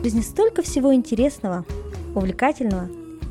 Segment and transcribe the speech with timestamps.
[0.00, 1.66] В жизни столько всего интересного,
[2.14, 2.88] увлекательного,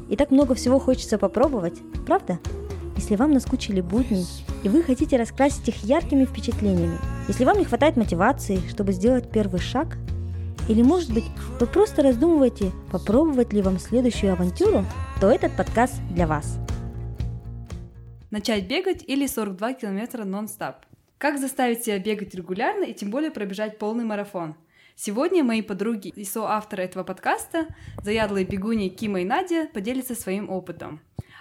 [0.08, 2.38] и так много всего хочется попробовать, правда?
[2.95, 4.24] Если вам наскучили будни,
[4.61, 9.59] и вы хотите раскрасить их яркими впечатлениями, если вам не хватает мотивации, чтобы сделать первый
[9.59, 9.97] шаг,
[10.68, 11.23] или, может быть,
[11.59, 14.86] вы просто раздумываете, попробовать ли вам следующую авантюру,
[15.20, 16.59] то этот подкаст для вас.
[18.29, 20.75] Начать бегать или 42 километра нон-стоп?
[21.17, 24.54] Как заставить себя бегать регулярно и тем более пробежать полный марафон?
[25.02, 27.67] Сегодня мои подруги и соавторы этого подкаста,
[28.03, 30.99] заядлые бегуни Кима и Надя, поделятся своим опытом.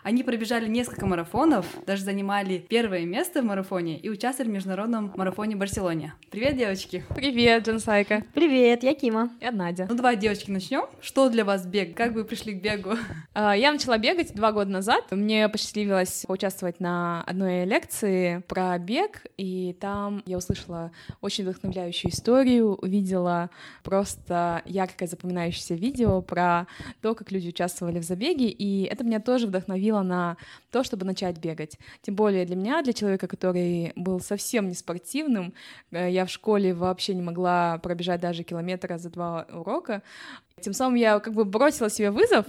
[0.09, 5.55] Они пробежали несколько марафонов, даже занимали первое место в марафоне и участвовали в международном марафоне
[5.55, 6.15] в Барселоне.
[6.31, 7.05] Привет, девочки!
[7.15, 8.23] Привет, Джансайка!
[8.33, 9.29] Привет, я Кима.
[9.39, 9.87] Я Надя.
[9.87, 10.87] Ну давай, девочки, начнем.
[11.03, 11.95] Что для вас бег?
[11.95, 12.93] Как вы пришли к бегу?
[13.35, 15.13] А, я начала бегать два года назад.
[15.13, 22.75] Мне посчастливилось поучаствовать на одной лекции про бег, и там я услышала очень вдохновляющую историю,
[22.75, 23.51] увидела
[23.85, 26.67] просто яркое запоминающееся видео про
[27.01, 30.37] то, как люди участвовали в забеге, и это меня тоже вдохновило вдохновила на
[30.71, 31.79] то, чтобы начать бегать.
[32.03, 35.53] Тем более для меня, для человека, который был совсем не спортивным,
[35.93, 40.03] э, я в школе вообще не могла пробежать даже километра за два урока.
[40.61, 42.47] Тем самым я как бы бросила себе вызов,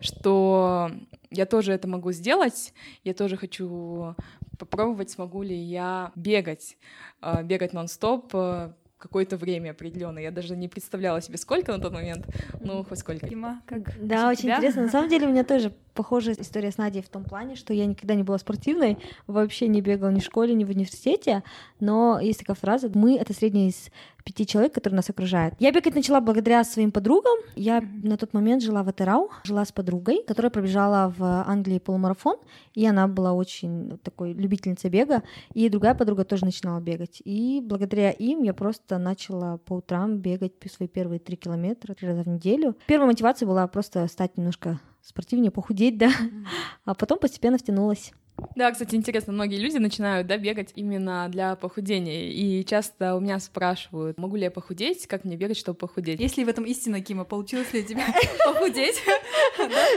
[0.00, 0.90] что
[1.30, 2.72] я тоже это могу сделать,
[3.04, 4.14] я тоже хочу
[4.58, 6.76] попробовать, смогу ли я бегать,
[7.22, 10.22] э, бегать нон-стоп, э, какое-то время определенное.
[10.22, 12.24] Я даже не представляла себе, сколько на тот момент,
[12.60, 13.28] ну, хоть сколько.
[13.28, 14.56] Дима, как Да, очень тебя?
[14.56, 14.82] интересно.
[14.82, 17.86] На самом деле у меня тоже похожая история с Надей в том плане, что я
[17.86, 21.42] никогда не была спортивной, вообще не бегала ни в школе, ни в университете,
[21.80, 23.90] но есть такая фраза «мы— это средняя из
[24.24, 25.54] пяти человек, которые нас окружают».
[25.58, 27.38] Я бегать начала благодаря своим подругам.
[27.54, 32.36] Я на тот момент жила в Этерау, жила с подругой, которая пробежала в Англии полумарафон,
[32.74, 35.22] и она была очень такой любительницей бега,
[35.54, 37.20] и другая подруга тоже начинала бегать.
[37.24, 42.22] И благодаря им я просто начала по утрам бегать свои первые три километра три раза
[42.22, 42.76] в неделю.
[42.86, 46.10] Первая мотивация была просто стать немножко спортивнее, похудеть, да,
[46.84, 48.12] а потом постепенно втянулась.
[48.56, 53.38] Да, кстати, интересно, многие люди начинают, да, бегать именно для похудения, и часто у меня
[53.38, 56.20] спрашивают, могу ли я похудеть, как мне бегать, чтобы похудеть.
[56.20, 57.24] Есть ли в этом истина, Кима?
[57.24, 58.06] Получилось ли у тебя
[58.44, 59.02] похудеть?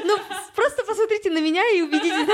[0.05, 0.17] Ну,
[0.53, 2.27] просто посмотрите на меня и убедитесь.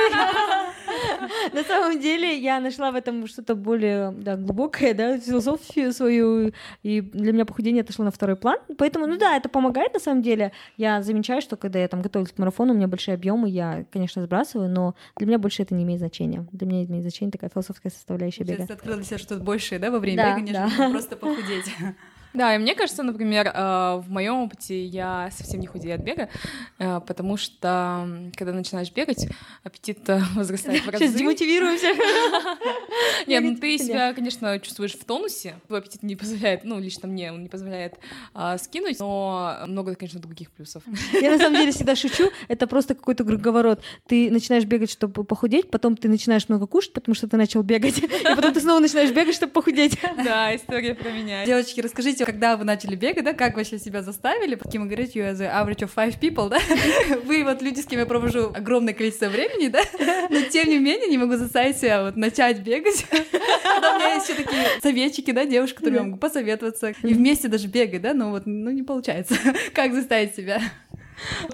[1.72, 6.52] На самом деле я нашла в этом что-то более да, глубокое, да, философию свою,
[6.84, 8.58] и для меня похудение отошло на второй план.
[8.78, 10.52] Поэтому, ну да, это помогает на самом деле.
[10.76, 14.22] Я замечаю, что когда я там готовлюсь к марафону, у меня большие объемы, я, конечно,
[14.22, 16.46] сбрасываю, но для меня больше это не имеет значения.
[16.52, 18.68] Для меня имеет значение такая философская составляющая бега.
[18.68, 20.66] Ты открыла для себя что-то большее, да, во время Да, бега, да.
[20.66, 21.72] нежели просто похудеть.
[22.34, 26.30] Да, и мне кажется, например, э, в моем опыте я совсем не худею от бега,
[26.80, 29.28] э, потому что когда начинаешь бегать,
[29.64, 31.06] аппетит э, возрастает в разы.
[31.06, 31.88] Сейчас демотивируемся.
[33.28, 35.56] Нет, ну ты себя, конечно, чувствуешь в тонусе.
[35.68, 37.96] Твой аппетит не позволяет, ну, лично мне, он не позволяет
[38.34, 40.84] а, скинуть, но много, конечно, других плюсов.
[41.14, 43.82] Я на самом деле всегда шучу, это просто какой-то круговорот.
[44.08, 47.98] Ты начинаешь бегать, чтобы похудеть, потом ты начинаешь много кушать, потому что ты начал бегать,
[48.04, 50.00] и потом ты снова начинаешь бегать, чтобы похудеть.
[50.24, 51.46] Да, история про меня.
[51.46, 54.58] Девочки, расскажите, когда вы начали бегать, да, как вообще себя заставили?
[54.72, 56.60] Кима говорит, you are the average of five people, да?
[57.26, 59.82] Вы вот люди, с кем я провожу огромное количество времени, да?
[60.30, 63.06] Но тем не менее не могу заставить себя вот начать бегать.
[63.12, 66.94] У меня есть еще такие советчики, да, девушки, которые я могу посоветоваться.
[67.04, 69.36] И вместе даже бегать, да, но вот, ну, не получается.
[69.74, 70.62] Как заставить себя?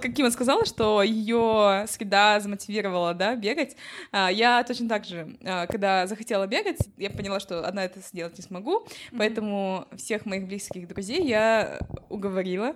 [0.01, 3.75] Как Кима сказала, что ее среда замотивировала, да, бегать.
[4.11, 8.37] А, Я точно так же, а, когда захотела бегать, я поняла, что одна это сделать
[8.37, 8.85] не смогу,
[9.17, 11.79] поэтому всех моих близких друзей я
[12.09, 12.75] уговорила,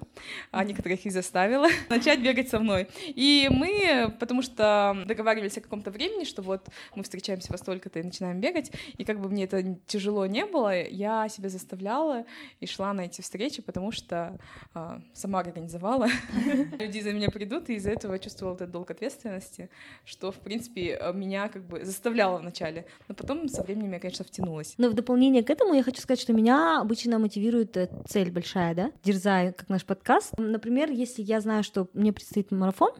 [0.51, 2.87] а некоторых и заставила начать бегать со мной.
[3.07, 8.03] И мы, потому что договаривались о каком-то времени, что вот мы встречаемся во столько-то и
[8.03, 12.25] начинаем бегать, и как бы мне это тяжело не было, я себя заставляла
[12.59, 14.37] и шла на эти встречи, потому что
[14.73, 16.07] а, сама организовала.
[16.81, 19.69] Люди за меня придут, и из-за этого я чувствовала этот долг ответственности,
[20.03, 22.85] что, в принципе, э, меня как бы заставляло вначале.
[23.07, 24.73] Но потом со временем я, конечно, втянулась.
[24.77, 28.73] Но в дополнение к этому я хочу сказать, что меня обычно мотивирует э, цель большая,
[28.73, 30.33] да, дерзай, как наш подкаст.
[30.37, 32.91] Например, если я знаю, что мне предстоит марафон,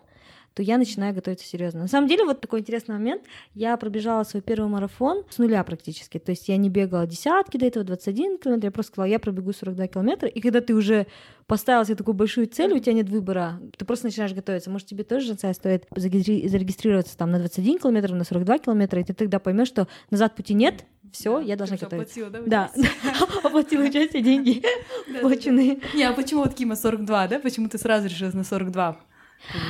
[0.54, 1.82] то я начинаю готовиться серьезно.
[1.82, 3.24] На самом деле, вот такой интересный момент.
[3.54, 6.18] Я пробежала свой первый марафон с нуля практически.
[6.18, 8.66] То есть я не бегала десятки до этого, 21 километров.
[8.66, 10.28] Я просто сказала, я пробегу 42 километра.
[10.28, 11.08] И когда ты уже
[11.48, 14.70] поставил себе такую большую цель, у тебя нет выбора, ты просто начинаешь готовиться.
[14.70, 19.04] Может, тебе тоже, Жансай, стоит зарегистри- зарегистрироваться там на 21 километров, на 42 километра, и
[19.04, 22.26] ты тогда поймешь, что назад пути нет, все, я должна готовиться.
[22.28, 22.92] оплатила, Да, участие?
[23.44, 24.64] оплатила участие, деньги
[25.22, 25.80] полученные.
[25.94, 27.40] Не, а почему вот Кима 42, да?
[27.40, 28.98] Почему ты сразу решила на 42?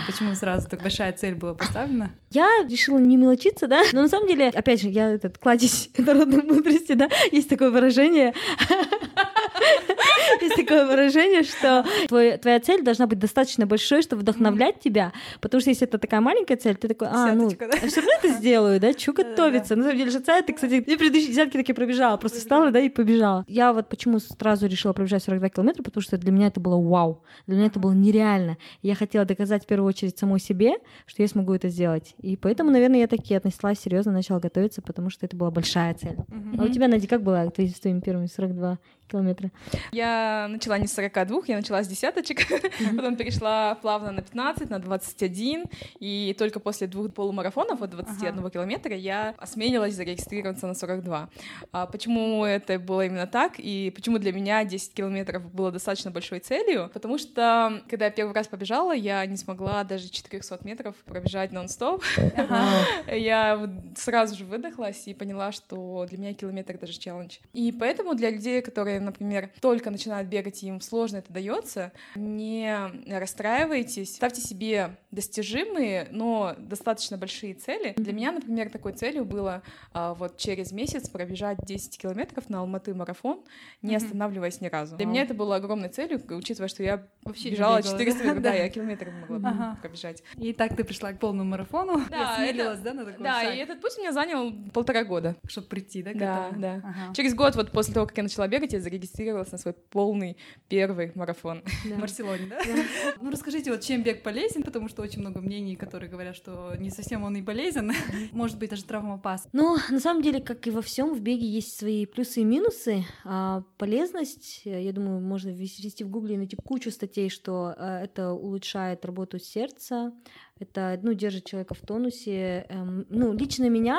[0.05, 2.11] Почему сразу так большая цель была поставлена?
[2.29, 6.43] Я решила не мелочиться, да, но на самом деле, опять же, я этот кладезь народной
[6.43, 8.33] мудрости, да, есть такое выражение.
[10.41, 15.69] Есть такое выражение, что твоя цель должна быть достаточно большой, чтобы вдохновлять тебя, потому что
[15.69, 19.13] если это такая маленькая цель, ты такой, а, ну, все равно это сделаю, да, чу
[19.13, 19.75] готовиться.
[19.75, 22.79] На самом деле же цель, ты, кстати, я предыдущие десятки таки пробежала, просто встала, да,
[22.79, 23.45] и побежала.
[23.47, 27.23] Я вот почему сразу решила пробежать 42 километра, потому что для меня это было вау,
[27.47, 28.57] для меня это было нереально.
[28.81, 30.73] Я хотела доказать в первую очередь самой себе,
[31.05, 32.15] что я смогу это сделать.
[32.21, 36.17] И поэтому, наверное, я таки отнеслась серьезно, начала готовиться, потому что это была большая цель.
[36.57, 38.79] А у тебя, Надя, как было твоими первыми 42
[39.11, 39.51] километра?
[39.91, 42.47] Я начала не с 42, я начала с десяточек,
[42.95, 45.65] потом перешла плавно на 15, на 21,
[45.99, 48.49] и только после двух полумарафонов от 21 ага.
[48.49, 51.29] километра я осмелилась зарегистрироваться на 42.
[51.71, 56.39] А почему это было именно так, и почему для меня 10 километров было достаточно большой
[56.39, 56.89] целью?
[56.93, 62.03] Потому что, когда я первый раз побежала, я не смогла даже 400 метров пробежать нон-стоп.
[63.07, 67.37] Я сразу же выдохлась и поняла, что для меня километр даже челлендж.
[67.53, 72.75] И поэтому для людей, которые например, только начинают бегать, и им сложно это дается, не
[73.07, 77.93] расстраивайтесь, ставьте себе достижимые, но достаточно большие цели.
[77.97, 79.61] Для меня, например, такой целью было
[79.93, 83.43] а, вот через месяц пробежать 10 километров на Алматы марафон,
[83.81, 84.95] не останавливаясь ни разу.
[84.95, 88.69] Для меня это было огромной целью, учитывая, что я вообще бежала 400 метров, да, я
[88.69, 90.23] километр могла пробежать.
[90.37, 93.81] И так ты пришла к полному марафону, да, осмелилась, да, на такой Да, и этот
[93.81, 95.35] путь у меня занял полтора года.
[95.47, 96.81] Чтобы прийти, да, к Да, да.
[97.13, 100.37] Через год вот после того, как я начала бегать, я зарегистрировалась на свой полный
[100.67, 101.63] первый марафон.
[101.91, 101.95] Да.
[101.95, 102.59] В Барселоне, да?
[102.63, 102.83] да?
[103.21, 106.91] Ну, расскажите, вот чем бег полезен, потому что очень много мнений, которые говорят, что не
[106.91, 107.91] совсем он и полезен,
[108.31, 109.49] может быть, даже травмоопасен.
[109.51, 113.03] Ну, на самом деле, как и во всем, в беге есть свои плюсы и минусы.
[113.25, 118.31] А полезность, я думаю, можно ввести в гугле и найти кучу статей, что э, это
[118.33, 120.13] улучшает работу сердца,
[120.61, 122.65] это, ну, держит человека в тонусе.
[122.69, 123.97] Эм, ну, лично меня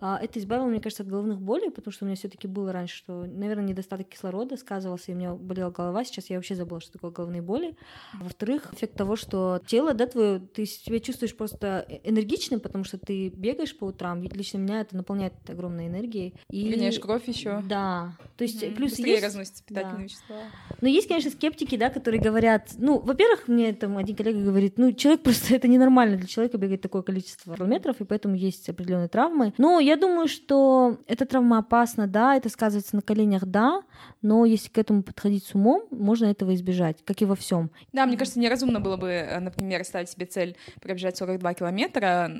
[0.00, 2.72] э, это избавило, мне кажется, от головных болей, потому что у меня все таки было
[2.72, 6.04] раньше, что, наверное, недостаток кислорода сказывался, и у меня болела голова.
[6.04, 7.76] Сейчас я вообще забыла, что такое головные боли.
[8.14, 12.98] Во-вторых, эффект того, что тело, да, твое, ты себя чувствуешь просто э, энергичным, потому что
[12.98, 14.20] ты бегаешь по утрам.
[14.20, 16.34] Ведь лично меня это наполняет огромной энергией.
[16.50, 16.70] И...
[16.70, 17.62] Гоняешь кровь еще.
[17.66, 18.16] Да.
[18.36, 18.74] То есть mm-hmm.
[18.74, 19.24] плюс Быстрее есть...
[19.24, 20.02] разносятся питательные да.
[20.04, 20.36] вещества.
[20.80, 24.92] Но есть, конечно, скептики, да, которые говорят, ну, во-первых, мне там один коллега говорит, ну,
[24.92, 29.08] человек просто это ненормально нормально для человека бегать такое количество километров, и поэтому есть определенные
[29.08, 29.52] травмы.
[29.58, 33.82] Но я думаю, что эта травма опасна, да, это сказывается на коленях, да,
[34.22, 37.70] но если к этому подходить с умом, можно этого избежать, как и во всем.
[37.92, 42.30] Да, мне кажется, неразумно было бы, э, например, ставить себе цель пробежать 42 километра,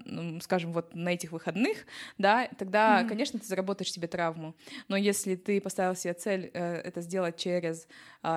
[0.43, 1.79] скажем, вот на этих выходных,
[2.19, 3.09] да, тогда, mm-hmm.
[3.09, 4.55] конечно, ты заработаешь себе травму.
[4.89, 7.87] Но если ты поставил себе цель э, это сделать через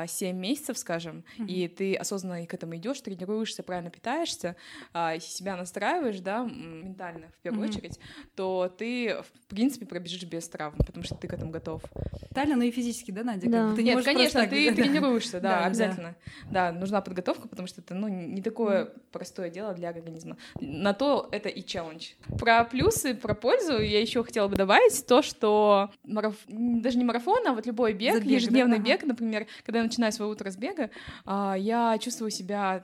[0.07, 1.47] 7 месяцев, скажем, mm-hmm.
[1.47, 4.55] и ты осознанно к этому идешь, тренируешься, правильно питаешься,
[4.93, 7.69] а, себя настраиваешь, да, ментально в первую mm-hmm.
[7.69, 7.99] очередь,
[8.35, 11.81] то ты, в принципе, пробежишь без травм, потому что ты к этому готов.
[12.21, 13.49] Ментально, но и физически, да, Надя?
[13.49, 13.73] Да.
[13.75, 14.75] Ты не Нет, конечно, так, ты да.
[14.75, 16.15] тренируешься, да, да обязательно.
[16.45, 16.71] Да.
[16.71, 19.01] да, нужна подготовка, потому что это, ну, не такое mm-hmm.
[19.11, 20.37] простое дело для организма.
[20.59, 22.11] На то это и челлендж.
[22.37, 26.35] Про плюсы, про пользу я еще хотела бы добавить то, что мараф...
[26.47, 28.83] даже не марафон, а вот любой бег, Забег, ежедневный да?
[28.83, 30.89] бег, например, когда я начинаю свое утро с бега,
[31.25, 32.83] а, я чувствую себя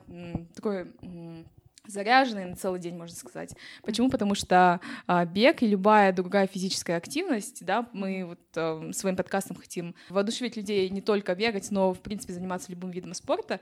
[0.56, 0.88] такой
[1.88, 3.56] заряженный на целый день, можно сказать.
[3.84, 4.10] Почему?
[4.10, 9.58] Потому что а, бег и любая другая физическая активность, да, мы вот а, своим подкастом
[9.58, 13.60] хотим воодушевить людей не только бегать, но, в принципе, заниматься любым видом спорта,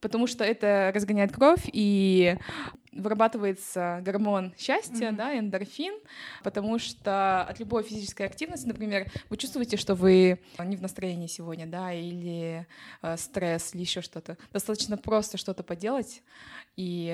[0.00, 2.36] потому что это разгоняет кровь и
[2.96, 5.16] вырабатывается гормон счастья, mm-hmm.
[5.16, 5.94] да, эндорфин,
[6.42, 11.66] потому что от любой физической активности, например, вы чувствуете, что вы не в настроении сегодня,
[11.66, 12.66] да, или
[13.02, 14.36] э, стресс, или еще что-то.
[14.52, 16.22] Достаточно просто что-то поделать,
[16.76, 17.10] и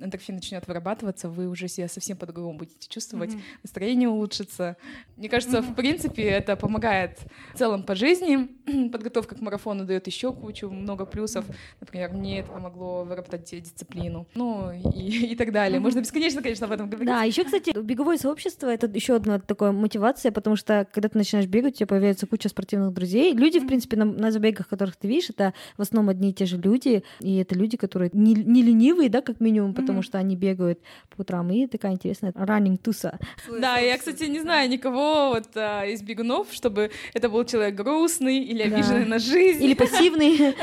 [0.00, 3.58] эндорфин начнет вырабатываться, вы уже себя совсем по-другому будете чувствовать, mm-hmm.
[3.62, 4.76] настроение улучшится.
[5.16, 5.72] Мне кажется, mm-hmm.
[5.72, 7.20] в принципе, это помогает
[7.54, 8.48] в целом по жизни.
[8.90, 11.44] Подготовка к марафону дает еще кучу, много плюсов.
[11.80, 14.26] Например, мне это помогло выработать дисциплину.
[14.34, 15.80] Ну и, и так далее.
[15.80, 17.06] Можно бесконечно, конечно, об этом говорить.
[17.06, 21.48] Да, еще, кстати, беговое сообщество это еще одна такая мотивация, потому что когда ты начинаешь
[21.48, 23.34] бегать, у тебя появляется куча спортивных друзей.
[23.34, 26.46] Люди, в принципе, на, на забегах, которых ты видишь, это в основном одни и те
[26.46, 30.02] же люди, и это люди, которые не, не ленивые да, как минимум, потому mm-hmm.
[30.02, 30.80] что они бегают
[31.14, 31.50] по утрам.
[31.50, 33.18] И такая интересная running туса.
[33.60, 38.38] Да, я, кстати, не знаю никого вот а, из бегунов, чтобы это был человек грустный
[38.38, 39.10] или обиженный да.
[39.10, 39.62] на жизнь.
[39.62, 40.54] Или пассивный.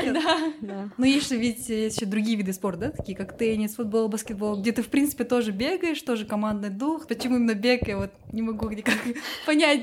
[0.60, 0.88] Да.
[0.98, 4.49] Но есть же ведь есть еще другие виды спорта, да, такие как теннис, футбол, баскетбол,
[4.56, 7.06] где ты, в принципе, тоже бегаешь, тоже командный дух.
[7.06, 8.98] Почему именно бег, я вот не могу никак
[9.46, 9.82] понять.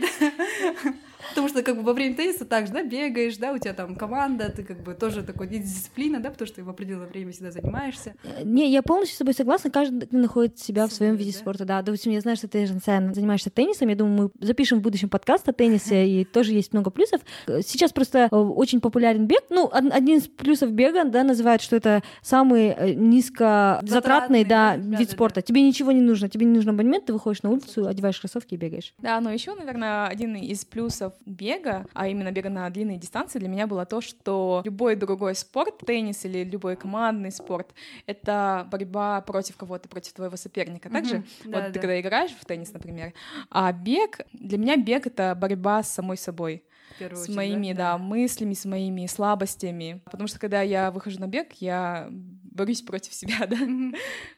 [1.30, 4.50] Потому что как бы во время тенниса также, да, бегаешь, да, у тебя там команда,
[4.50, 8.16] ты как бы тоже такой дисциплина, да, потому что ты в определенное время всегда занимаешься.
[8.24, 11.82] Э, не, я полностью с тобой согласна, каждый находит себя в своем виде спорта, да.
[11.82, 15.48] Допустим, я знаю, что ты, Жансая, занимаешься теннисом, я думаю, мы запишем в будущем подкаст
[15.50, 17.22] о теннисе, и тоже есть много плюсов.
[17.46, 22.04] Сейчас просто э, очень популярен бег, ну, один из плюсов бега, да, называют, что это
[22.22, 25.42] самый э, низкозатратный, да, вид спорта.
[25.42, 28.58] Тебе ничего не нужно, тебе не нужен абонемент, ты выходишь на улицу, одеваешь кроссовки и
[28.58, 28.94] бегаешь.
[29.00, 33.48] Да, но еще, наверное, один из плюсов бега, а именно бега на длинные дистанции, для
[33.48, 37.74] меня было то, что любой другой спорт, теннис или любой командный спорт,
[38.06, 40.90] это борьба против кого-то, против твоего соперника.
[40.90, 41.46] Также, mm-hmm.
[41.46, 41.80] вот да, ты да.
[41.80, 43.14] когда играешь в теннис, например,
[43.50, 46.64] а бег, для меня бег— это борьба с самой собой
[47.00, 47.94] с очередь, моими, да?
[47.94, 50.02] да, мыслями, с моими слабостями.
[50.06, 53.58] Потому что когда я выхожу на бег, я борюсь против себя, да,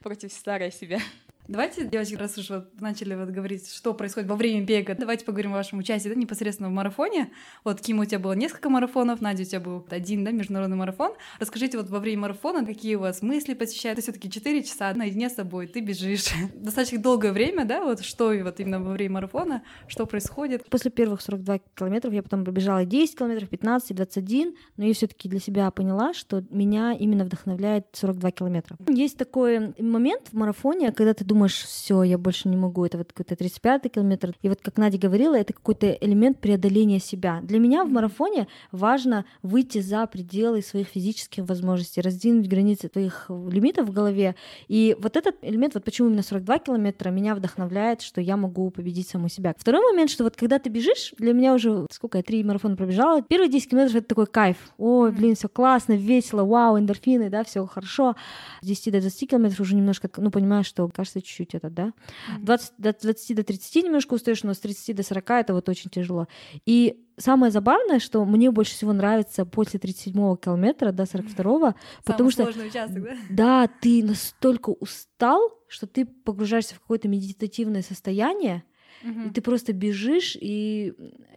[0.02, 1.00] против старой себя.
[1.50, 5.54] Давайте, девочки, раз уж вот начали вот говорить, что происходит во время бега, давайте поговорим
[5.54, 7.32] о вашем участии да, непосредственно в марафоне.
[7.64, 11.14] Вот, Ким, у тебя было несколько марафонов, Надя, у тебя был один, да, международный марафон.
[11.40, 13.98] Расскажите вот во время марафона, какие у вас мысли посещают.
[13.98, 16.28] Это все таки 4 часа наедине с собой, ты бежишь.
[16.54, 20.70] Достаточно долгое время, да, вот что вот именно во время марафона, что происходит.
[20.70, 25.28] После первых 42 километров я потом пробежала 10 километров, 15, 21, но я все таки
[25.28, 28.78] для себя поняла, что меня именно вдохновляет 42 километра.
[28.88, 32.98] Есть такой момент в марафоне, когда ты думаешь, думаешь, все, я больше не могу, это
[32.98, 34.36] вот какой-то 35 километр.
[34.42, 37.40] И вот как Надя говорила, это какой-то элемент преодоления себя.
[37.44, 43.88] Для меня в марафоне важно выйти за пределы своих физических возможностей, раздвинуть границы твоих лимитов
[43.88, 44.36] в голове.
[44.68, 49.08] И вот этот элемент, вот почему именно 42 километра, меня вдохновляет, что я могу победить
[49.08, 49.54] саму себя.
[49.58, 53.22] Второй момент, что вот когда ты бежишь, для меня уже, сколько я, три марафона пробежала,
[53.22, 54.58] первые 10 километров это такой кайф.
[54.78, 58.18] Ой, блин, все классно, весело, вау, эндорфины, да, все хорошо.
[58.62, 61.94] С 10 до 20 километров уже немножко, ну, понимаю, что, кажется, чуть-чуть это, да.
[62.40, 65.90] 20, до 20 до 30 немножко устаешь, но с 30 до 40 это вот очень
[65.90, 66.28] тяжело.
[66.66, 72.44] И самое забавное, что мне больше всего нравится после 37-го километра до 42-го, потому что...
[72.46, 73.18] участок, да?
[73.30, 78.64] Да, ты настолько устал, что ты погружаешься в какое-то медитативное состояние,
[79.04, 79.28] угу.
[79.28, 80.94] и ты просто бежишь, и,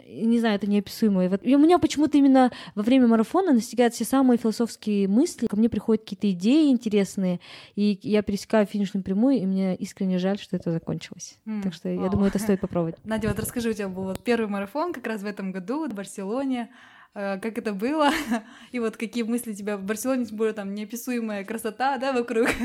[0.07, 1.25] не знаю, это неописуемо.
[1.25, 5.69] И у меня почему-то именно во время марафона настигают все самые философские мысли, ко мне
[5.69, 7.39] приходят какие-то идеи интересные,
[7.75, 11.39] и я пересекаю финишную прямую, и мне искренне жаль, что это закончилось.
[11.45, 11.63] Mm.
[11.63, 12.95] Так что я думаю, это стоит попробовать.
[13.03, 15.93] Надя, вот расскажи, у тебя был вот первый марафон как раз в этом году в
[15.93, 16.69] Барселоне.
[17.15, 18.09] Э, как это было,
[18.71, 22.49] и вот какие мысли тебя в Барселоне, тем более там неописуемая красота, да, вокруг.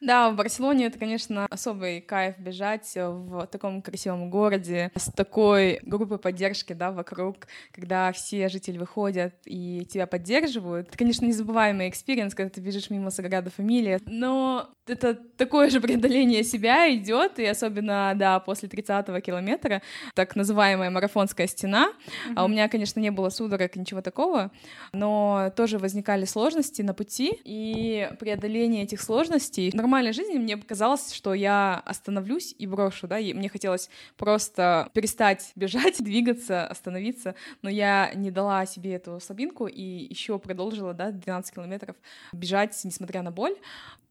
[0.00, 6.18] Да, в Барселоне это, конечно, особый кайф бежать в таком красивом городе с такой группой
[6.18, 10.88] поддержки, да, вокруг, когда все жители выходят и тебя поддерживают.
[10.88, 16.44] Это, конечно, незабываемый experience, когда ты бежишь мимо Саграда Фамилия, но это такое же преодоление
[16.44, 19.82] себя идет, и особенно, да, после 30-го километра,
[20.14, 21.88] так называемая марафонская стена.
[21.90, 22.32] Mm-hmm.
[22.36, 24.50] А у меня, конечно, не было судорог, ничего такого,
[24.92, 31.34] но тоже возникали сложности на пути, и преодоление этих сложностей нормальной жизни мне казалось, что
[31.34, 38.12] я остановлюсь и брошу, да, и мне хотелось просто перестать бежать, двигаться, остановиться, но я
[38.14, 41.96] не дала себе эту слабинку и еще продолжила, да, 12 километров
[42.32, 43.56] бежать, несмотря на боль.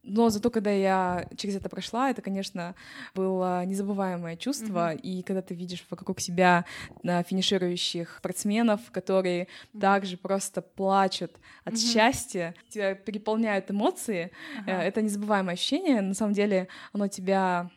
[0.02, 2.74] Но зато, когда я через это прошла, это, конечно,
[3.14, 4.94] было незабываемое чувство.
[4.94, 5.00] Mm-hmm.
[5.00, 6.64] И когда ты видишь вокруг себя
[7.02, 9.80] на финиширующих спортсменов, которые mm-hmm.
[9.80, 11.32] также просто плачут
[11.64, 11.92] от mm-hmm.
[11.92, 14.32] счастья, тебя переполняют эмоции,
[14.66, 14.80] uh-huh.
[14.80, 16.00] это незабываемое ощущение.
[16.00, 17.70] На самом деле, оно тебя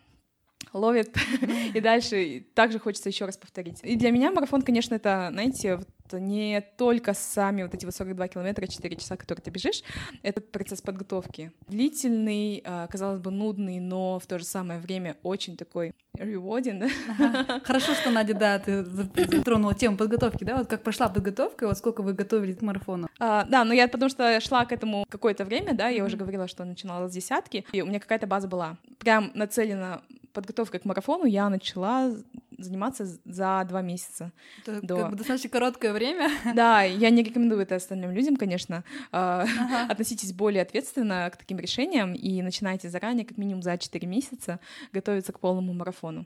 [0.71, 1.15] ловит,
[1.73, 3.79] и дальше также хочется еще раз повторить.
[3.83, 8.27] И для меня марафон, конечно, это, знаете, вот не только сами вот эти вот 42
[8.27, 9.83] километра, 4 часа, которые ты бежишь,
[10.21, 11.51] это процесс подготовки.
[11.67, 16.89] Длительный, а, казалось бы, нудный, но в то же самое время очень такой rewarding.
[17.09, 17.61] Ага.
[17.65, 22.01] Хорошо, что, Надя, да, ты затронула тему подготовки, да, вот как прошла подготовка, вот сколько
[22.01, 23.07] вы готовились к марафону?
[23.19, 26.47] А, да, но я потому что шла к этому какое-то время, да, я уже говорила,
[26.47, 28.77] что начинала с десятки, и у меня какая-то база была.
[28.99, 30.01] Прям нацелена
[30.33, 32.11] подготовкой к марафону я начала
[32.57, 34.31] заниматься за два месяца.
[34.61, 34.97] Это до...
[34.97, 36.29] как бы достаточно короткое время.
[36.53, 38.83] Да, я не рекомендую это остальным людям, конечно.
[39.11, 39.87] А, ага.
[39.91, 44.59] Относитесь более ответственно к таким решениям и начинайте заранее, как минимум за 4 месяца,
[44.91, 46.25] готовиться к полному марафону.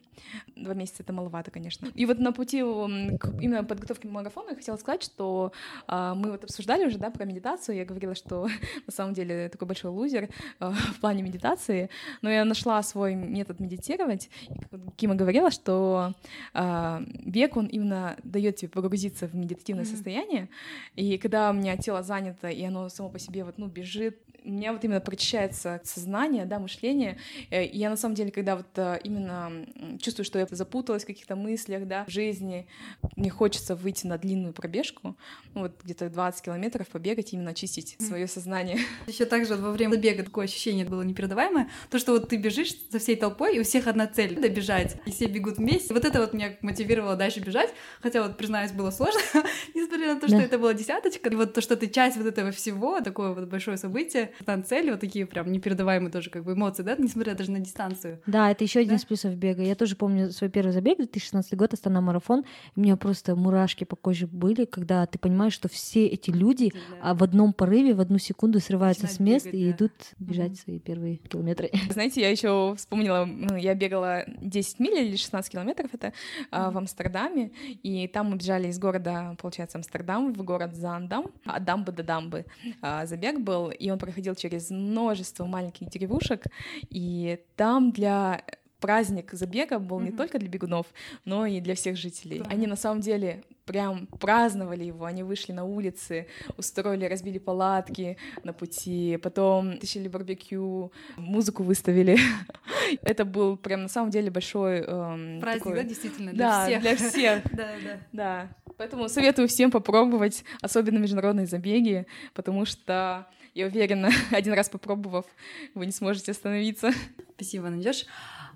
[0.56, 1.88] Два месяца— это маловато, конечно.
[1.96, 5.52] И вот на пути к именно подготовки к марафону я хотела сказать, что
[5.88, 7.78] а, мы вот обсуждали уже, да, про медитацию.
[7.78, 8.48] Я говорила, что
[8.88, 10.30] на самом деле такой большой лузер
[10.60, 11.90] а, в плане медитации,
[12.22, 14.30] но я нашла свой метод медитировать.
[14.50, 14.56] И,
[14.96, 16.14] Кима говорила, что
[16.54, 19.88] э, бег, он именно дает тебе погрузиться в медитативное mm-hmm.
[19.88, 20.50] состояние,
[20.96, 24.50] и когда у меня тело занято, и оно само по себе вот, ну, бежит, у
[24.50, 27.18] меня вот именно прочищается сознание, да, мышление.
[27.50, 29.52] Э, и я на самом деле, когда вот э, именно
[30.00, 32.68] чувствую, что я запуталась в каких-то мыслях, да, в жизни,
[33.16, 35.18] мне хочется выйти на длинную пробежку,
[35.54, 38.80] ну, вот где-то 20 километров побегать, именно очистить свое сознание.
[39.08, 43.00] Еще также во время бега такое ощущение было непередаваемое, то, что вот ты бежишь со
[43.00, 45.94] всей толпой, и у всех одна цель— добежать, и все бегут вместе.
[45.94, 49.20] Вот это вот меня мотивировало дальше бежать, хотя вот, признаюсь, было сложно,
[49.76, 50.44] несмотря на то, что да.
[50.44, 53.78] это была десяточка, и вот то, что ты часть вот этого всего, такое вот большое
[53.78, 54.27] событие,
[54.66, 58.22] цели, вот такие прям непередаваемые тоже как бы эмоции, да, несмотря даже на дистанцию.
[58.26, 59.64] Да, это еще один из плюсов бега.
[59.64, 62.44] Я тоже помню свой первый забег, 2016 год, Астана марафон.
[62.76, 67.14] У меня просто мурашки по коже были, когда ты понимаешь, что все эти люди да.
[67.14, 69.76] в одном порыве, в одну секунду срываются Начинают с мест бегать, и да.
[69.76, 70.64] идут бежать mm-hmm.
[70.64, 71.70] свои первые километры.
[71.90, 76.14] Знаете, я еще вспомнила, ну, я бегала 10 миль или 16 километров, это
[76.52, 76.72] mm-hmm.
[76.72, 77.52] в Амстердаме,
[77.84, 82.46] и там мы бежали из города, получается, Амстердам в город Зандам, от дамбы до дамбы.
[82.82, 86.46] А, забег был, и он проходил через множество маленьких деревушек,
[86.90, 88.42] и там для
[88.80, 90.12] праздник забега был mm-hmm.
[90.12, 90.88] не только для бегунов,
[91.26, 92.40] но и для всех жителей.
[92.40, 92.46] Да.
[92.50, 98.54] Они на самом деле прям праздновали его, они вышли на улицы, устроили, разбили палатки на
[98.54, 102.18] пути, потом тащили барбекю, музыку выставили.
[103.04, 105.76] Это был прям на самом деле большой эм, праздник, такой...
[105.76, 106.82] да, действительно, для да, всех.
[106.82, 107.44] для всех.
[107.56, 108.00] да, да.
[108.14, 108.50] Да.
[108.78, 115.26] Поэтому советую всем попробовать, особенно международные забеги, потому что я уверена, один раз попробовав,
[115.74, 116.92] вы не сможете остановиться.
[117.36, 118.06] Спасибо, Надежь.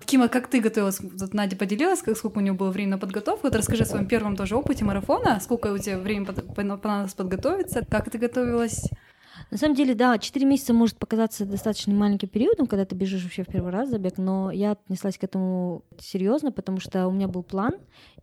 [0.04, 1.00] Кима, как ты готовилась?
[1.00, 3.46] Вот Надя поделилась, как, сколько у нее было времени на подготовку.
[3.46, 5.40] Вот расскажи о своем первом тоже опыте марафона.
[5.40, 7.84] Сколько у тебя времени понадобилось подготовиться?
[7.88, 8.88] Как ты готовилась?
[9.52, 13.42] На самом деле, да, 4 месяца может показаться достаточно маленьким периодом, когда ты бежишь вообще
[13.42, 17.42] в первый раз забег, но я отнеслась к этому серьезно, потому что у меня был
[17.42, 17.74] план,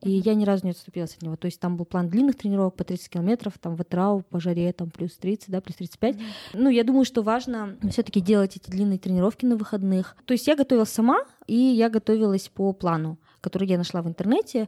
[0.01, 1.35] и я ни разу не отступилась от него.
[1.35, 4.73] То есть там был план длинных тренировок по 30 километров, там в Атрау, по жаре,
[4.73, 6.15] там плюс 30, да, плюс 35.
[6.15, 6.21] Mm-hmm.
[6.53, 10.17] Ну, я думаю, что важно все таки делать эти длинные тренировки на выходных.
[10.25, 14.67] То есть я готовилась сама, и я готовилась по плану, который я нашла в интернете.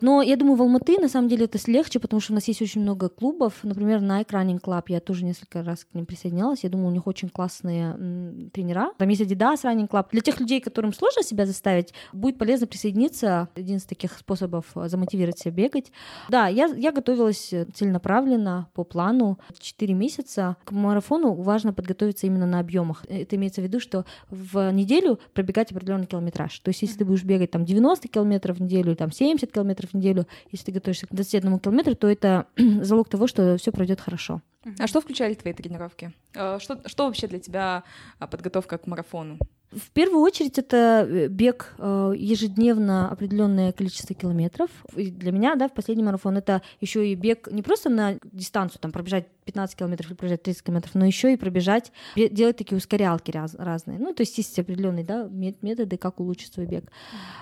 [0.00, 2.62] Но я думаю, в Алматы на самом деле это легче, потому что у нас есть
[2.62, 3.54] очень много клубов.
[3.62, 6.64] Например, Nike Running Club, я тоже несколько раз к ним присоединялась.
[6.64, 8.92] Я думаю, у них очень классные м, тренера.
[8.98, 10.06] Там есть Adidas Running Club.
[10.12, 13.48] Для тех людей, которым сложно себя заставить, будет полезно присоединиться.
[13.54, 15.92] Один из таких способов замотивировать себя бегать.
[16.28, 19.38] Да, я, я готовилась целенаправленно, по плану.
[19.58, 20.56] Четыре месяца.
[20.64, 23.04] К марафону важно подготовиться именно на объемах.
[23.08, 26.58] Это имеется в виду, что в неделю пробегать определенный километраж.
[26.60, 29.94] То есть, если ты будешь бегать там 90 километров в неделю, там 70 километров в
[29.94, 34.42] неделю, если ты готовишься к 21 километру, то это залог того, что все пройдет хорошо.
[34.78, 36.12] А что включали твои тренировки?
[36.34, 37.84] Э, что, что вообще для тебя
[38.18, 39.38] а, подготовка к марафону?
[39.72, 44.70] В первую очередь это э, бег э, ежедневно определенное количество километров.
[44.94, 48.80] И для меня, да, в последний марафон это еще и бег не просто на дистанцию,
[48.80, 53.30] там пробежать 15 километров или пробежать 30 километров, но еще и пробежать, делать такие ускорялки
[53.30, 53.98] раз, разные.
[53.98, 56.84] Ну, то есть есть определенные да, методы, как улучшить свой бег.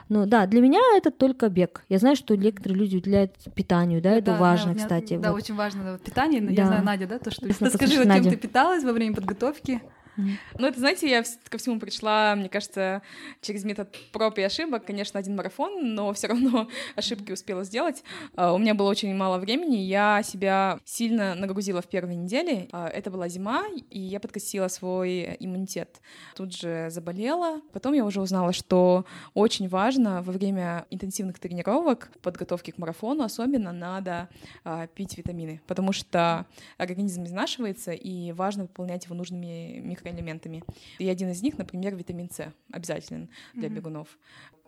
[0.08, 1.84] Но да, для меня это только бег.
[1.88, 5.18] Я знаю, что некоторые люди уделяют питанию, да, это да, важно, да, кстати.
[5.18, 5.42] Да, вот.
[5.42, 6.40] очень важно питание.
[6.40, 6.50] Да.
[6.52, 7.46] Я знаю, Надя, да, то, что...
[7.46, 9.82] Расскажи, вот, чем ты питалась во время подготовки?
[10.16, 13.02] Ну, это, знаете, я ко всему пришла, мне кажется,
[13.40, 14.84] через метод проб и ошибок.
[14.84, 18.04] Конечно, один марафон, но все равно ошибки успела сделать.
[18.36, 22.68] А, у меня было очень мало времени, я себя сильно нагрузила в первой неделе.
[22.72, 26.00] А, это была зима, и я подкосила свой иммунитет.
[26.36, 27.60] Тут же заболела.
[27.72, 33.72] Потом я уже узнала, что очень важно во время интенсивных тренировок, подготовки к марафону особенно,
[33.72, 34.28] надо
[34.62, 36.46] а, пить витамины, потому что
[36.78, 40.62] организм изнашивается, и важно выполнять его нужными микро микроэлементами.
[40.98, 43.72] И один из них, например, витамин С, обязателен для mm-hmm.
[43.72, 44.18] бегунов.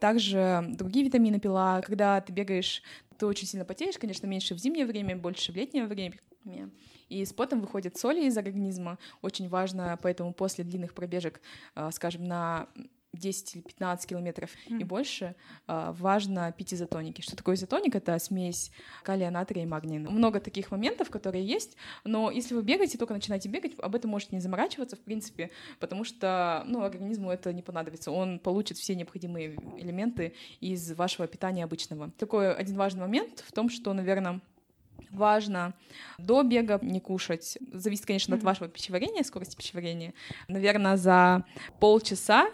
[0.01, 1.81] Также другие витамины пила.
[1.83, 2.83] Когда ты бегаешь,
[3.19, 6.19] ты очень сильно потеешь, конечно, меньше в зимнее время, больше в летнее время.
[7.09, 8.99] И с потом выходят соли из организма.
[9.23, 11.41] Очень важно, поэтому после длинных пробежек,
[11.75, 12.69] а, скажем, на
[13.19, 14.81] 10 или 15 километров mm.
[14.81, 15.35] и больше,
[15.67, 17.21] а, важно пить изотоники.
[17.21, 17.95] Что такое изотоник?
[17.95, 18.71] Это смесь
[19.03, 20.01] калия, натрия и магния.
[20.01, 24.37] Много таких моментов, которые есть, но если вы бегаете, только начинаете бегать, об этом можете
[24.37, 25.51] не заморачиваться, в принципе,
[25.81, 28.11] потому что ну, организму это не понадобится.
[28.11, 32.11] Он получит все необходимые элементы из вашего питания обычного.
[32.19, 34.41] Такой один важный момент в том, что, наверное,
[35.11, 35.75] важно
[36.19, 37.59] до бега не кушать.
[37.73, 40.15] Зависит, конечно, от вашего пищеварения, скорости пищеварения.
[40.49, 41.45] Наверное, за
[41.81, 42.51] полчаса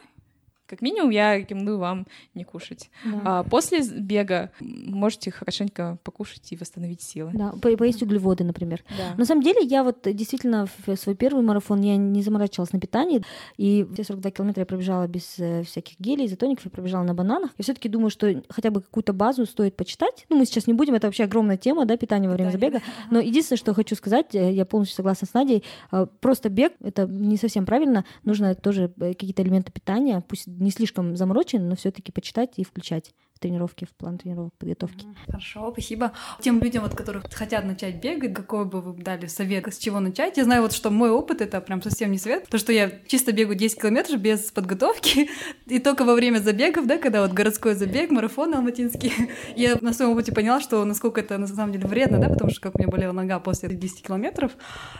[0.72, 2.88] как минимум я рекомендую вам не кушать.
[3.04, 3.20] Да.
[3.24, 7.30] А после бега можете хорошенько покушать и восстановить силы.
[7.34, 8.82] Да, по- поесть углеводы, например.
[8.96, 9.14] Да.
[9.18, 13.22] На самом деле, я вот действительно в свой первый марафон я не заморачивалась на питании,
[13.58, 17.50] и все 42 километра я пробежала без э, всяких гелей, изотоников, я пробежала на бананах.
[17.58, 20.24] Я все таки думаю, что хотя бы какую-то базу стоит почитать.
[20.30, 22.84] Ну, мы сейчас не будем, это вообще огромная тема, да, питание во время Питание, забега.
[23.10, 27.06] Но единственное, что хочу сказать, э, я полностью согласна с Надей, э, просто бег— это
[27.06, 32.12] не совсем правильно, нужно тоже какие-то элементы питания, пусть не слишком замороченные, но все таки
[32.12, 35.04] почитать и включать тренировки, в план тренировок, подготовки.
[35.26, 36.12] Хорошо, спасибо.
[36.40, 40.36] Тем людям, вот, которые хотят начать бегать, какой бы вы дали совет, с чего начать?
[40.36, 43.32] Я знаю вот, что мой опыт— это прям совсем не совет, потому что я чисто
[43.32, 45.28] бегаю 10 километров без подготовки,
[45.66, 49.12] и только во время забегов, да, когда вот городской забег, марафон алматинский,
[49.56, 52.60] я на своем опыте поняла, что насколько это на самом деле вредно, да, потому что
[52.60, 54.52] как у меня болела нога после 10 километров.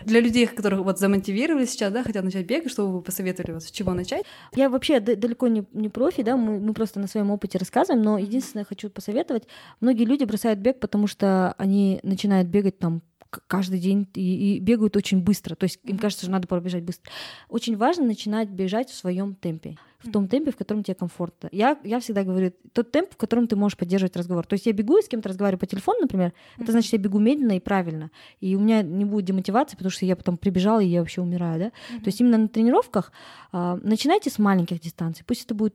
[0.05, 3.71] Для людей, которые вот замотивировались сейчас, да, хотят начать бегать, что вы посоветовали, вот с
[3.71, 4.25] чего начать?
[4.55, 8.19] Я вообще далеко не, не профи, да, мы, мы просто на своем опыте рассказываем, но
[8.33, 9.47] единственное хочу посоветовать,
[9.81, 13.03] многие люди бросают бег, потому что они начинают бегать там
[13.47, 17.11] каждый день и, и бегают очень быстро, то есть им кажется, что надо пробежать быстро.
[17.49, 21.49] Очень важно начинать бежать в своем темпе, в том темпе, в котором тебе комфортно.
[21.51, 24.47] Я, я всегда говорю, тот темп, в котором ты можешь поддерживать разговор.
[24.47, 27.19] То есть я бегу и с кем-то разговариваю по телефону, например, это значит, я бегу
[27.19, 28.11] медленно и правильно.
[28.41, 31.59] И у меня не будет демотивации, потому что я потом прибежала, и я вообще умираю,
[31.59, 31.71] да.
[31.99, 33.13] То есть именно на тренировках
[33.53, 35.25] а, начинайте с маленьких дистанций.
[35.27, 35.75] Пусть это будет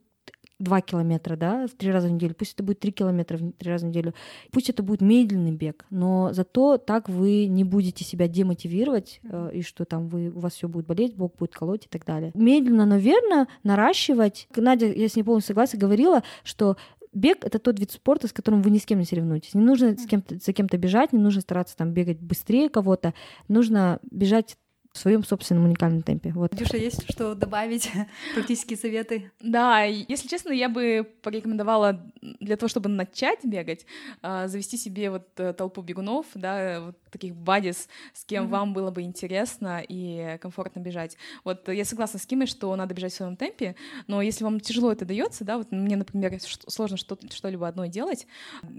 [0.60, 3.86] 2 километра, да, три раза в неделю, пусть это будет 3 километра в три раза
[3.86, 4.14] в неделю,
[4.52, 9.62] пусть это будет медленный бег, но зато так вы не будете себя демотивировать, э, и
[9.62, 12.32] что там вы, у вас все будет болеть, бок будет колоть и так далее.
[12.34, 14.48] Медленно, но верно наращивать.
[14.56, 16.78] Надя, я с ней полностью согласна, говорила, что
[17.14, 19.54] бег это тот вид спорта, с которым вы ни с кем не соревнуетесь.
[19.54, 23.14] Не нужно с кем-то, за кем-то бежать, не нужно стараться там бегать быстрее кого-то.
[23.48, 24.58] Нужно бежать
[24.92, 26.32] в своем собственном уникальном темпе.
[26.32, 26.56] Вот.
[26.56, 27.92] Дюша, есть что добавить?
[28.34, 29.32] Практические советы?
[29.40, 33.86] Да, если честно, я бы порекомендовала для того, чтобы начать бегать,
[34.22, 38.52] а, завести себе вот э, толпу бегунов, да, вот таких бадис, с кем Мгм.
[38.52, 41.18] вам было бы интересно и комфортно бежать.
[41.44, 43.76] Вот я согласна с Кимой, что надо бежать в своем темпе,
[44.08, 48.28] но если вам тяжело это дается, да, вот мне, например, сложно что- что-либо одно делать,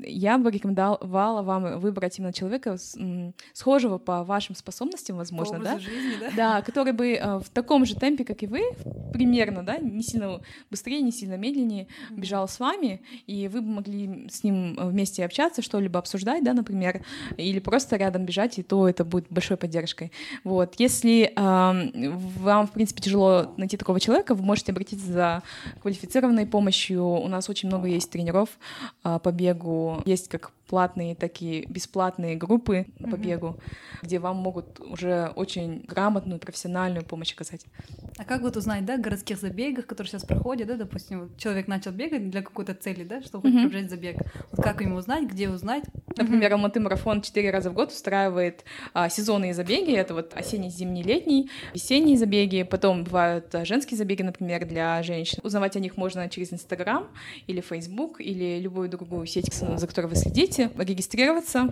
[0.02, 2.76] я бы рекомендовала вам выбрать именно человека
[3.52, 6.30] схожего по вашим способностям, возможно, По да, образу жизни, да?
[6.36, 8.62] да, который бы э, в таком же темпе, как и вы,
[9.12, 10.40] примерно, да, не сильно
[10.70, 15.24] быстрее, не сильно медленнее, бежал с вами, и вы бы могли с ним э, вместе
[15.24, 17.04] общаться, что-либо обсуждать, да, например,
[17.36, 20.12] или просто рядом бежать, и то это будет большой поддержкой.
[20.44, 25.42] Вот, если вам, в принципе, тяжело найти такого человека, вы можете обратиться за
[25.80, 27.04] квалифицированной помощью.
[27.04, 28.58] У нас очень много есть тренеров
[29.04, 33.56] э, по бегу, есть как платные, так и бесплатные группы по бегу,
[34.02, 37.64] где вам могут уже очень грамотную, профессиональную помощь оказать.
[38.18, 42.30] А как вот узнать, да, городских забегах, которые сейчас проходят, да, допустим, человек начал бегать
[42.30, 43.62] для какой-то цели, да, чтобы Мгм.
[43.70, 44.16] пробежать забег.
[44.52, 45.84] Вот как ему узнать, где узнать?
[46.16, 49.92] Например, Алматы марафон четыре раза в год устраивает а, сезонные забеги.
[49.92, 52.64] Это вот осенний, зимний, летний, весенние забеги.
[52.64, 55.38] Потом бывают а, женские забеги, например, для женщин.
[55.44, 57.06] Узнавать о них можно через Инстаграм
[57.46, 60.57] или Фейсбук или любую другую сеть, за которой вы следите.
[60.58, 61.70] Регистрироваться.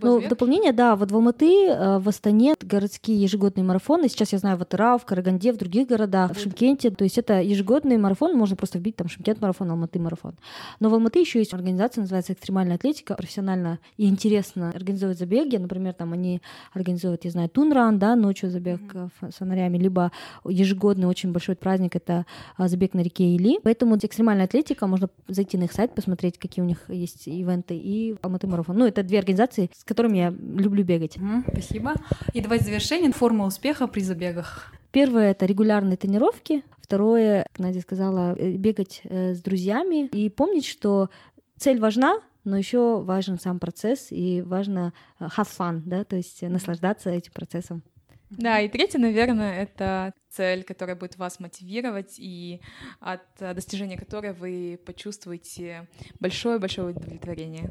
[0.00, 4.08] Ну, в дополнение, да, вот в Алматы, э, в Астане городские ежегодные марафоны.
[4.08, 6.90] Сейчас я знаю в Атырау, в Караганде, в других городах, в Шымкенте.
[6.90, 10.34] То есть это ежегодный марафон, можно просто вбить там Шымкент марафон, Алматы марафон.
[10.80, 15.56] Но в Алматы еще есть организация, называется экстремальная атлетика, профессионально и интересно организуют забеги.
[15.56, 16.40] Например, там они
[16.72, 20.10] организуют, я знаю, Тунран, да, ночью забег э, ф- с фонарями, либо
[20.44, 22.26] ежегодный очень большой праздник, это
[22.56, 23.58] а, забег на реке Или.
[23.62, 28.16] Поэтому экстремальная атлетика, можно зайти на их сайт, посмотреть, какие у них есть ивенты, и
[28.22, 28.76] Алматы марафон.
[28.76, 31.18] Ну, это две организации, с которыми я люблю бегать.
[31.48, 31.94] Спасибо.
[32.32, 34.72] И давайте завершение форма успеха при забегах.
[34.92, 36.62] Первое это регулярные тренировки.
[36.80, 41.10] Второе, Надя сказала, э, бегать э, с друзьями и помнить, что
[41.56, 46.42] цель важна, но еще важен сам процесс и важно э, have fun, да, то есть
[46.42, 47.82] наслаждаться этим процессом.
[48.30, 52.60] Да, и третье, наверное, это цель, которая будет вас мотивировать и
[53.00, 55.88] от достижения которой вы почувствуете
[56.20, 57.68] большое-большое удовлетворение.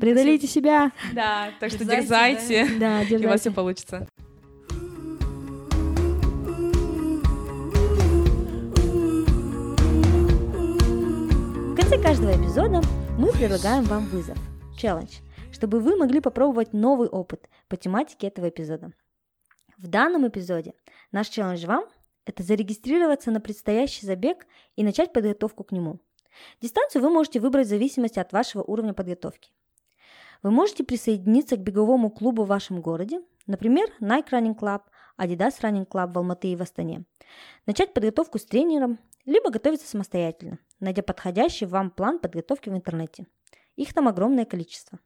[0.00, 4.08] Преодолейте себя, Да, так что Дерзайте, дерзайте, да, и у вас все получится.
[11.70, 12.82] В конце каждого эпизода
[13.16, 14.36] мы предлагаем вам вызов,
[14.76, 15.18] челлендж,
[15.52, 18.90] чтобы вы могли попробовать новый опыт по тематике этого эпизода.
[19.78, 20.74] В данном эпизоде
[21.12, 21.84] наш челлендж вам–
[22.26, 26.00] это зарегистрироваться на предстоящий забег и начать подготовку к нему.
[26.60, 29.50] Дистанцию вы можете выбрать в зависимости от вашего уровня подготовки.
[30.42, 34.82] Вы можете присоединиться к беговому клубу в вашем городе, например, Nike Running Club,
[35.18, 37.04] Adidas Running Club в Алматы и в Астане.
[37.66, 43.26] Начать подготовку с тренером либо готовиться самостоятельно, найдя подходящий вам план подготовки в интернете.
[43.76, 45.00] Их там огромное количество.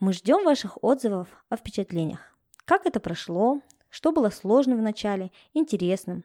[0.00, 2.20] Мы ждем ваших отзывов о впечатлениях.
[2.64, 6.24] Как это прошло, что было сложным в начале, интересным,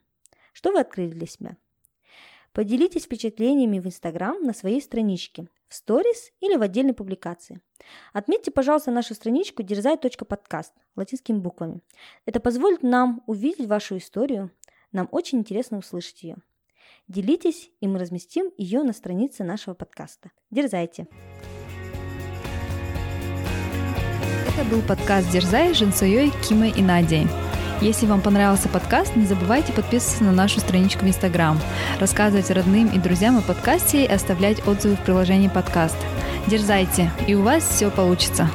[0.51, 1.57] что вы открыли для себя.
[2.51, 7.61] Поделитесь впечатлениями в Инстаграм на своей страничке, сторис или в отдельной публикации.
[8.13, 11.81] Отметьте, пожалуйста, нашу страничку дерзай.подкаст латинскими буквами.
[12.25, 14.51] Это позволит нам увидеть вашу историю.
[14.91, 16.37] Нам очень интересно услышать ее.
[17.07, 20.31] Делитесь, и мы разместим ее на странице нашего подкаста.
[20.51, 21.07] Дерзайте!
[24.55, 27.25] Это был подкаст «Дерзай» Женсуей, Кимой и Надей.
[27.81, 31.59] Если вам понравился подкаст, не забывайте подписываться на нашу страничку в Инстаграм,
[31.99, 35.97] рассказывать родным и друзьям о подкасте и оставлять отзывы в приложении подкаст.
[36.47, 38.49] Дерзайте, и у вас все получится.